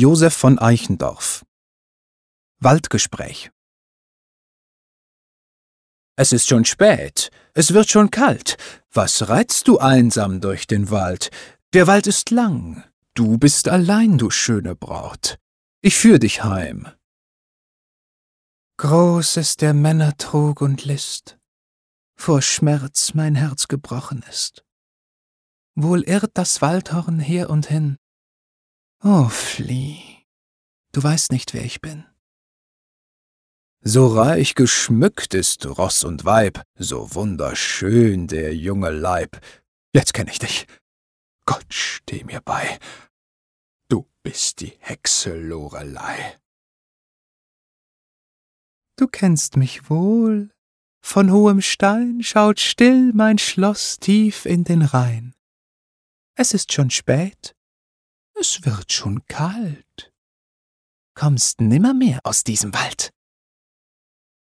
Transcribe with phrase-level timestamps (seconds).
[0.00, 1.44] Josef von Eichendorff
[2.60, 3.50] Waldgespräch
[6.14, 8.58] Es ist schon spät, es wird schon kalt.
[8.92, 11.30] Was reizt du einsam durch den Wald?
[11.72, 12.84] Der Wald ist lang,
[13.14, 15.36] du bist allein, du schöne Braut.
[15.80, 16.86] Ich führ dich heim.
[18.76, 21.40] Groß ist der Männer Trug und List,
[22.14, 24.64] vor Schmerz mein Herz gebrochen ist.
[25.74, 27.98] Wohl irrt das Waldhorn her und hin.
[29.02, 30.26] Oh, flieh,
[30.92, 32.04] du weißt nicht, wer ich bin.
[33.80, 39.40] So reich geschmückt ist Ross und Weib, so wunderschön der junge Leib.
[39.94, 40.66] Jetzt kenn ich dich.
[41.46, 42.78] Gott steh mir bei.
[43.88, 46.38] Du bist die Hexe Lorelei.
[48.96, 50.50] Du kennst mich wohl.
[51.00, 55.36] Von hohem Stein schaut still mein Schloss tief in den Rhein.
[56.34, 57.54] Es ist schon spät,
[58.40, 60.12] es wird schon kalt.
[61.14, 63.10] Kommst nimmermehr aus diesem Wald.